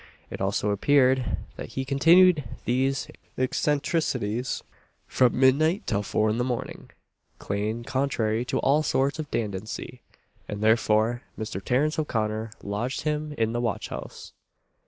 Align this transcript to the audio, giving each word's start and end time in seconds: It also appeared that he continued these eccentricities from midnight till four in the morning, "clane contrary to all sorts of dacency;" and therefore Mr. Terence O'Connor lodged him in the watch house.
It 0.31 0.41
also 0.41 0.71
appeared 0.71 1.37
that 1.57 1.73
he 1.73 1.85
continued 1.85 2.43
these 2.65 3.07
eccentricities 3.37 4.63
from 5.05 5.39
midnight 5.39 5.85
till 5.85 6.01
four 6.01 6.27
in 6.31 6.39
the 6.39 6.43
morning, 6.43 6.89
"clane 7.37 7.83
contrary 7.83 8.43
to 8.45 8.57
all 8.61 8.81
sorts 8.81 9.19
of 9.19 9.29
dacency;" 9.29 9.99
and 10.47 10.63
therefore 10.63 11.21
Mr. 11.37 11.63
Terence 11.63 11.99
O'Connor 11.99 12.49
lodged 12.63 13.01
him 13.01 13.35
in 13.37 13.53
the 13.53 13.61
watch 13.61 13.89
house. 13.89 14.33